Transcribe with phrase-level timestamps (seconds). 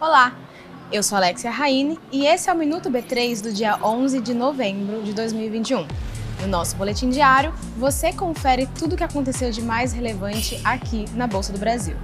[0.00, 0.34] Olá,
[0.90, 5.02] eu sou Alexia Raine e esse é o Minuto B3 do dia 11 de novembro
[5.02, 5.86] de 2021.
[6.40, 11.26] No nosso boletim diário, você confere tudo o que aconteceu de mais relevante aqui na
[11.26, 11.96] Bolsa do Brasil.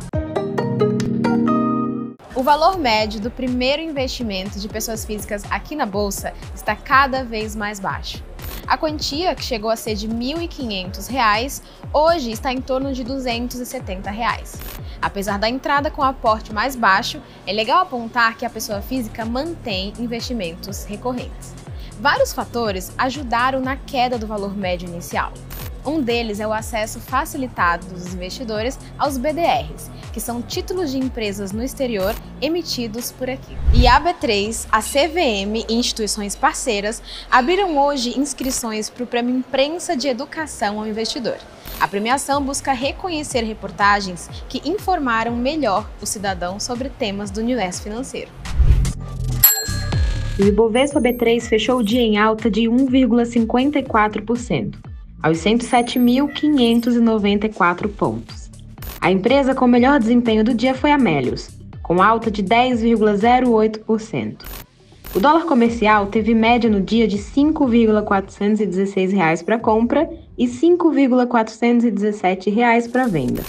[2.35, 7.57] O valor médio do primeiro investimento de pessoas físicas aqui na Bolsa está cada vez
[7.57, 8.23] mais baixo.
[8.71, 11.61] A quantia, que chegou a ser de R$ 1.500,
[11.93, 14.57] hoje está em torno de 270 reais.
[15.02, 19.93] Apesar da entrada com aporte mais baixo, é legal apontar que a pessoa física mantém
[19.98, 21.52] investimentos recorrentes.
[21.98, 25.32] Vários fatores ajudaram na queda do valor médio inicial.
[25.84, 31.52] Um deles é o acesso facilitado dos investidores aos BDRs, que são títulos de empresas
[31.52, 33.57] no exterior emitidos por aqui.
[33.73, 39.97] E a B3, a CVM e instituições parceiras abriram hoje inscrições para o Prêmio Imprensa
[39.97, 41.38] de Educação ao Investidor.
[41.80, 48.30] A premiação busca reconhecer reportagens que informaram melhor o cidadão sobre temas do universo financeiro.
[50.38, 54.90] O Ibovespa B3 fechou o dia em alta de 1,54%,
[55.23, 58.51] aos 107.594 pontos.
[59.01, 61.49] A empresa com melhor desempenho do dia foi a Melius,
[61.82, 64.44] com alta de 10,08%.
[65.15, 72.88] O dólar comercial teve média no dia de R$ 5,416 para compra e R$ 5,417
[72.88, 73.43] para venda.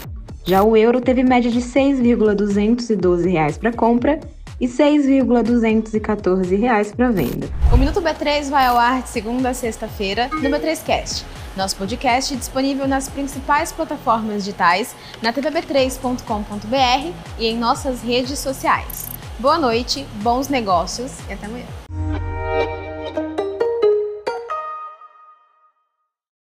[0.44, 4.20] Já o euro teve média de R$ 6,212 para compra
[4.60, 7.48] e R$ 6,214 para venda.
[7.82, 11.24] Minuto B3 vai ao ar de segunda a sexta-feira no B3Cast.
[11.58, 19.10] Nosso podcast é disponível nas principais plataformas digitais, na tvb3.com.br e em nossas redes sociais.
[19.40, 21.81] Boa noite, bons negócios e até amanhã.